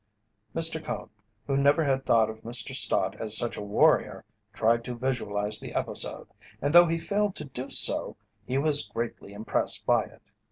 [0.55, 0.83] Mr.
[0.83, 1.11] Cone,
[1.45, 2.73] who never had thought of Mr.
[2.73, 6.27] Stott as such a warrior, tried to visualize the episode,
[6.59, 10.23] and though he failed to do so he was greatly impressed by it.